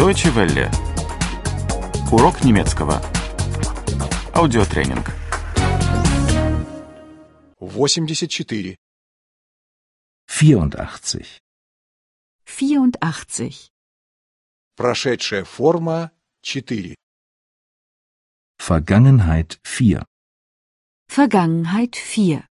Deutsche 0.00 0.34
Welle. 0.34 0.70
Урок 2.10 2.42
немецкого. 2.42 3.02
Аудиотренинг. 4.32 5.12
84. 7.58 8.78
84. 10.26 11.42
84. 12.46 13.70
Прошедшая 14.74 15.44
форма 15.44 16.12
4. 16.40 16.94
Vergangenheit 18.56 19.60
4. 19.62 20.06
Vergangenheit 21.08 21.94
4. 21.96 22.48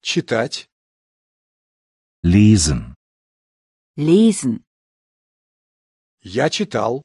Читать. 0.00 0.68
Lesen. 2.22 2.94
Lesen. 3.96 4.64
Я 6.21 6.49
читал. 6.49 7.03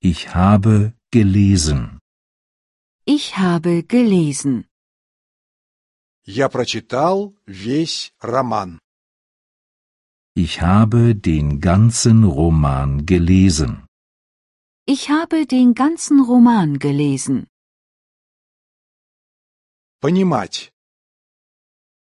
Ich 0.00 0.34
habe 0.34 0.94
gelesen. 1.10 1.98
Ich 3.06 3.36
habe 3.36 3.82
gelesen. 3.82 4.66
Я 6.26 6.48
прочитал 6.48 7.34
весь 7.46 8.12
роман. 8.20 8.78
Ich 10.36 10.60
habe 10.60 11.14
den 11.14 11.60
ganzen 11.60 12.24
Roman 12.24 13.06
gelesen. 13.06 13.86
Ich 14.86 15.08
habe 15.08 15.46
den 15.46 15.74
ganzen 15.74 16.20
Roman 16.20 16.78
gelesen. 16.78 17.46
Понимать. 20.00 20.70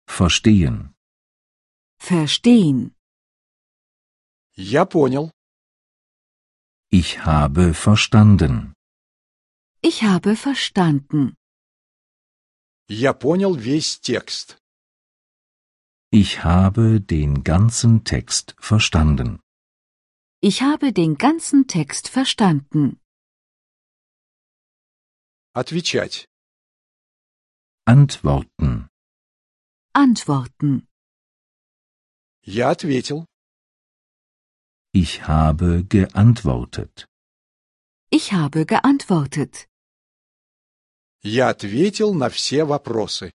Verstehen. 0.08 0.94
Verstehen. 1.99 2.95
Я 4.56 4.86
понял. 4.86 5.31
Ich 6.89 7.25
habe 7.25 7.73
verstanden. 7.73 8.73
Ich 9.81 10.03
habe 10.03 10.36
verstanden. 10.36 11.36
Я 12.89 13.14
понял 13.14 13.53
весь 13.56 14.00
текст. 14.00 14.58
Ich 16.11 16.44
habe 16.44 17.02
den 17.02 17.44
ganzen 17.44 18.03
Text 18.06 18.56
verstanden. 18.59 19.39
Ich 20.39 20.61
habe 20.61 20.94
den 20.94 21.17
ganzen 21.17 21.67
Text 21.67 22.08
verstanden. 22.08 23.00
Отвечать. 25.53 26.28
Antworten. 27.86 28.88
Antworten. 29.94 30.88
Я 32.44 32.70
ответил. 32.70 33.25
Ich 34.94 35.28
habe 35.28 35.83
geantwortet. 35.83 37.08
Ich 38.09 38.33
habe 38.33 38.66
geantwortet. 38.66 39.67
Я 41.23 41.50
ответил 41.50 42.14
на 42.14 42.30
все 42.30 42.64
вопросы. 42.64 43.31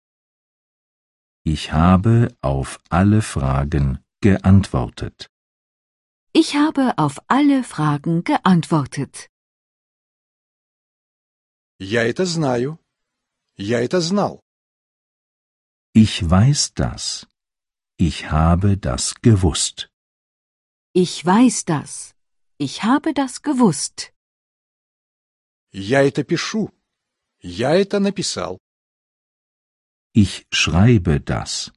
Ich 1.45 1.73
habe 1.73 2.37
auf 2.43 2.79
alle 2.89 3.23
Fragen 3.23 3.99
geantwortet. 4.21 5.29
Ich 6.33 6.55
habe 6.55 6.97
auf 6.99 7.19
alle 7.29 7.65
Fragen 7.65 8.23
geantwortet. 8.25 9.29
Я 11.81 12.05
это 12.07 12.27
знаю. 12.27 12.79
Я 13.57 13.81
это 13.83 14.01
знал. 14.01 14.41
Ich 15.95 16.23
weiß 16.31 16.75
das. 16.75 17.27
Ich 17.99 18.31
habe 18.31 18.77
das 18.77 19.15
gewusst. 19.21 19.89
Ich 20.95 21.25
weiß 21.25 21.65
das. 21.65 22.15
Ich 22.59 22.83
habe 22.83 23.15
das 23.15 23.43
gewusst. 23.43 24.13
Я 25.73 26.03
это 26.03 26.25
pишу. 26.25 26.71
Я 27.43 27.77
это 27.77 28.01
написал. 28.01 28.59
Ich 30.13 30.47
schreibe 30.51 31.21
das. 31.21 31.73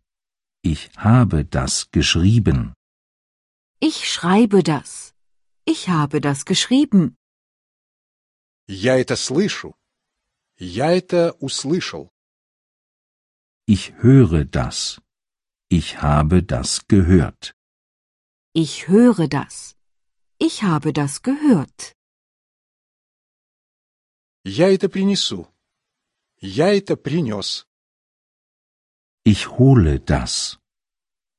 Ich 0.63 0.89
habe 0.97 1.45
das 1.45 1.91
geschrieben. 1.91 2.73
Ich 3.79 4.09
schreibe 4.09 4.63
das. 4.63 5.13
Ich 5.65 5.89
habe 5.89 6.19
das 6.21 6.45
geschrieben. 6.45 7.15
Я 8.67 8.97
это 8.97 9.15
слышу. 9.15 9.75
Я 10.57 10.91
это 10.91 11.33
услышал. 11.39 12.09
Ich 13.65 13.93
höre 14.01 14.45
das. 14.45 14.99
Ich 15.69 16.01
habe 16.01 16.43
das 16.43 16.87
gehört. 16.87 17.55
Ich 18.57 18.87
höre 18.87 19.27
das. 19.27 19.75
Ich 20.39 20.63
habe 20.63 20.93
das 20.93 21.21
gehört. 21.21 21.95
Я 24.45 24.69
это 24.73 24.89
принесу. 24.89 25.47
Я 26.41 26.73
это 26.73 26.95
принес. 26.97 27.65
Ich 29.25 29.47
hole 29.57 29.99
das. 29.99 30.59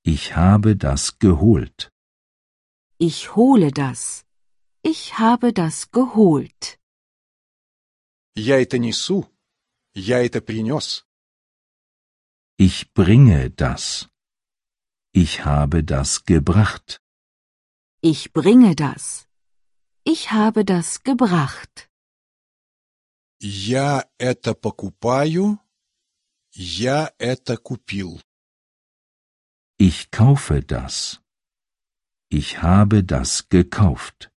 Ich 0.05 0.35
habe 0.37 0.75
das 0.75 1.19
geholt. 1.19 1.91
Ich 2.99 3.37
hole 3.37 3.71
das. 3.73 4.25
Ich 4.83 5.19
habe 5.19 5.53
das 5.53 5.91
geholt. 5.91 6.79
Я 8.35 8.61
это 8.61 8.79
несу. 8.79 9.31
Я 9.95 10.25
это 10.25 10.41
принес. 10.41 11.05
Ich 12.57 12.93
bringe 12.95 13.51
das. 13.51 14.09
Ich 15.13 15.45
habe 15.45 15.85
das 15.85 16.25
gebracht. 16.25 17.01
Ich 18.01 18.33
bringe 18.33 18.75
das. 18.75 19.27
Ich 20.05 20.31
habe 20.33 20.65
das 20.65 21.03
gebracht. 21.03 21.89
Я 23.41 24.09
это 24.19 24.55
покупаю. 24.55 25.59
Я 26.53 27.13
это 27.19 27.57
купил. 27.57 28.21
Ich 29.79 30.11
kaufe 30.11 30.63
das. 30.63 31.21
Ich 32.31 32.63
habe 32.63 33.03
das 33.03 33.49
gekauft. 33.49 34.31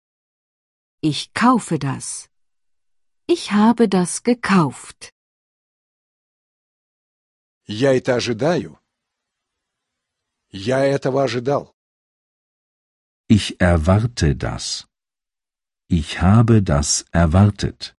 Ich 1.01 1.33
kaufe 1.33 1.77
das. 1.77 2.29
Ich 3.27 3.51
habe 3.51 3.87
das 3.87 4.23
gekauft. 4.23 5.13
Я 7.65 7.93
это 7.93 8.15
ожидаю. 8.15 8.79
Я 10.49 10.85
этого 10.85 11.23
ожидал. 11.23 11.75
Ich 13.27 13.59
erwarte 13.59 14.35
das. 14.35 14.87
Ich 15.89 16.21
habe 16.21 16.63
das 16.63 17.05
erwartet. 17.11 17.95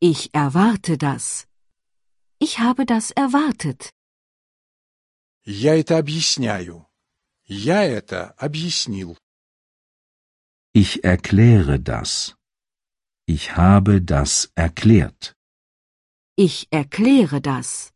Ich 0.00 0.32
erwarte 0.34 0.96
das. 0.98 1.46
Ich 2.38 2.58
habe 2.58 2.86
das 2.86 3.10
erwartet. 3.10 3.92
Я 5.44 5.76
это 5.76 5.98
объясняю. 5.98 6.86
Я 7.46 7.84
это 7.84 8.30
объяснил. 8.38 9.18
Ich 10.72 11.02
erkläre 11.04 11.78
das. 11.78 12.36
Ich 13.26 13.56
habe 13.56 14.00
das 14.00 14.50
erklärt. 14.54 15.34
Ich 16.36 16.68
erkläre 16.70 17.40
das. 17.40 17.92